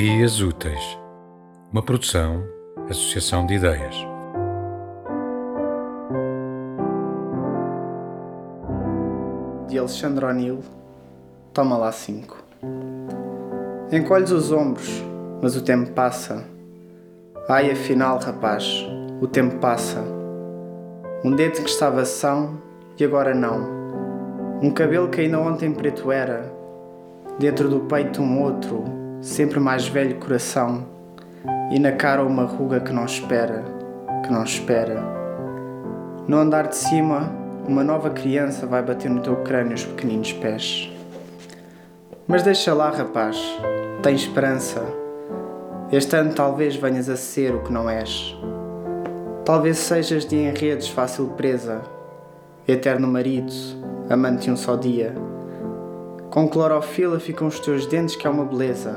Dias 0.00 0.40
Úteis, 0.40 0.96
uma 1.72 1.82
produção, 1.82 2.44
associação 2.88 3.44
de 3.44 3.54
ideias. 3.54 3.96
De 9.66 9.76
Alexandre 9.76 10.24
O'Neill, 10.24 10.60
toma 11.52 11.76
lá 11.76 11.90
cinco. 11.90 12.36
Encolhes 13.90 14.30
os 14.30 14.52
ombros, 14.52 15.02
mas 15.42 15.56
o 15.56 15.64
tempo 15.64 15.90
passa. 15.90 16.44
Ai, 17.48 17.72
afinal, 17.72 18.20
rapaz, 18.20 18.86
o 19.20 19.26
tempo 19.26 19.56
passa. 19.56 20.00
Um 21.24 21.32
dedo 21.32 21.60
que 21.64 21.70
estava 21.70 22.04
são 22.04 22.62
e 22.96 23.04
agora 23.04 23.34
não. 23.34 24.60
Um 24.62 24.70
cabelo 24.70 25.08
que 25.08 25.22
ainda 25.22 25.40
ontem 25.40 25.72
preto 25.72 26.12
era. 26.12 26.52
Dentro 27.36 27.68
do 27.68 27.80
peito 27.80 28.22
um 28.22 28.44
outro, 28.44 29.07
sempre 29.20 29.58
mais 29.58 29.88
velho 29.88 30.16
coração. 30.16 30.86
E 31.70 31.78
na 31.78 31.92
cara 31.92 32.24
uma 32.24 32.44
ruga 32.44 32.80
que 32.80 32.92
não 32.92 33.04
espera, 33.04 33.64
que 34.24 34.32
não 34.32 34.42
espera. 34.42 35.02
No 36.26 36.38
andar 36.38 36.68
de 36.68 36.76
cima, 36.76 37.32
uma 37.66 37.84
nova 37.84 38.10
criança 38.10 38.66
vai 38.66 38.82
bater 38.82 39.10
no 39.10 39.20
teu 39.20 39.36
crânio 39.36 39.74
os 39.74 39.84
pequeninos 39.84 40.32
pés. 40.32 40.90
Mas 42.26 42.42
deixa 42.42 42.74
lá, 42.74 42.90
rapaz, 42.90 43.36
tem 44.02 44.14
esperança. 44.14 44.82
Este 45.90 46.16
ano 46.16 46.34
talvez 46.34 46.76
venhas 46.76 47.08
a 47.08 47.16
ser 47.16 47.54
o 47.54 47.62
que 47.62 47.72
não 47.72 47.88
és. 47.88 48.36
Talvez 49.44 49.78
sejas 49.78 50.26
de 50.26 50.36
enredos 50.36 50.88
fácil 50.88 51.28
presa, 51.28 51.80
eterno 52.66 53.08
marido, 53.08 53.52
amante 54.10 54.50
um 54.50 54.56
só 54.56 54.76
dia. 54.76 55.14
Com 56.30 56.46
clorofila 56.46 57.18
ficam 57.18 57.48
os 57.48 57.58
teus 57.58 57.86
dentes 57.86 58.14
que 58.14 58.26
é 58.26 58.30
uma 58.30 58.44
beleza. 58.44 58.94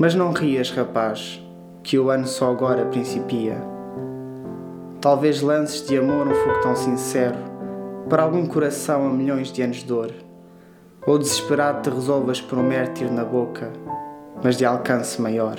Mas 0.00 0.16
não 0.16 0.32
rias, 0.32 0.70
rapaz, 0.70 1.40
que 1.82 1.96
o 1.96 2.10
ano 2.10 2.26
só 2.26 2.50
agora 2.50 2.86
principia. 2.86 3.56
Talvez 5.00 5.40
lances 5.40 5.86
de 5.86 5.96
amor 5.96 6.26
um 6.26 6.34
fogo 6.34 6.60
tão 6.60 6.74
sincero 6.74 7.38
para 8.10 8.24
algum 8.24 8.46
coração 8.46 9.06
a 9.06 9.10
milhões 9.10 9.52
de 9.52 9.62
anos 9.62 9.76
de 9.76 9.84
dor. 9.84 10.12
Ou 11.06 11.18
desesperado 11.18 11.82
te 11.82 11.94
resolvas 11.94 12.40
por 12.40 12.58
um 12.58 12.64
mértir 12.64 13.10
na 13.12 13.24
boca, 13.24 13.72
mas 14.42 14.56
de 14.56 14.64
alcance 14.64 15.22
maior. 15.22 15.56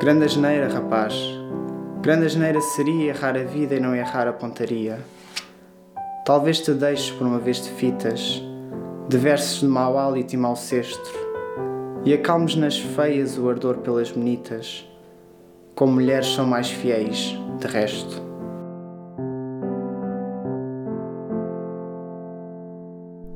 Grande 0.00 0.24
asneira, 0.24 0.66
rapaz. 0.66 1.14
Grande 2.00 2.24
asneira 2.24 2.60
seria 2.62 3.10
errar 3.10 3.36
a 3.36 3.44
vida 3.44 3.74
e 3.74 3.80
não 3.80 3.94
errar 3.94 4.26
a 4.26 4.32
pontaria. 4.32 4.98
Talvez 6.24 6.60
te 6.60 6.72
deixes 6.72 7.10
por 7.10 7.26
uma 7.26 7.38
vez 7.38 7.62
de 7.62 7.70
fitas, 7.70 8.42
de 9.10 9.18
versos 9.18 9.58
de 9.58 9.66
mau 9.66 9.98
hálito 9.98 10.36
e 10.36 10.36
mau 10.36 10.54
cestro, 10.54 11.18
e 12.04 12.14
acalmes 12.14 12.54
nas 12.54 12.78
feias 12.78 13.36
o 13.36 13.50
ardor 13.50 13.78
pelas 13.78 14.12
bonitas, 14.12 14.88
como 15.74 15.94
mulheres 15.94 16.28
são 16.28 16.46
mais 16.46 16.70
fiéis, 16.70 17.36
de 17.58 17.66
resto. 17.66 18.22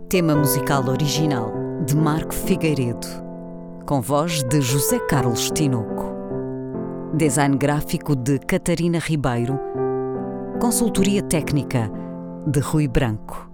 Tema 0.08 0.36
musical 0.36 0.88
original 0.88 1.52
de 1.84 1.96
Marco 1.96 2.32
Figueiredo, 2.32 3.08
com 3.84 4.00
voz 4.00 4.44
de 4.44 4.60
José 4.60 5.00
Carlos 5.08 5.50
Tinoco. 5.50 6.14
Design 7.14 7.56
gráfico 7.56 8.14
de 8.14 8.38
Catarina 8.38 9.00
Ribeiro. 9.00 9.58
Consultoria 10.60 11.20
técnica 11.20 11.90
de 12.46 12.60
Rui 12.60 12.86
Branco. 12.86 13.53